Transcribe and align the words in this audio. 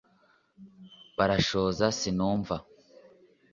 barashoza 1.17 1.85
sinumva 1.99 2.55